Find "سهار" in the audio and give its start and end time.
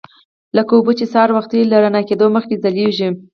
1.13-1.29